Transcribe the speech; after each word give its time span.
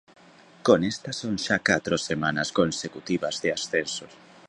Con 0.67 0.79
esta 0.91 1.11
son 1.21 1.35
xa 1.45 1.57
catro 1.69 1.95
semanas 2.09 2.49
consecutivas 2.59 3.35
de 3.43 3.49
ascensos. 3.57 4.13